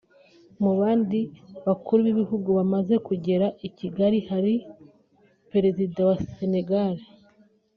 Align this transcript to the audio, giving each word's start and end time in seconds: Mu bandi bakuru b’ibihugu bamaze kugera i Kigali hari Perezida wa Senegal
Mu 0.61 0.71
bandi 0.79 1.19
bakuru 1.65 1.99
b’ibihugu 2.05 2.49
bamaze 2.57 2.95
kugera 3.07 3.47
i 3.67 3.69
Kigali 3.77 4.19
hari 4.29 4.53
Perezida 5.51 5.99
wa 6.09 6.17
Senegal 6.33 6.95